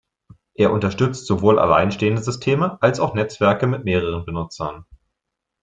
[0.55, 4.87] Er unterstützt sowohl alleinstehende Systeme als auch Netzwerke mit mehreren Benutzern.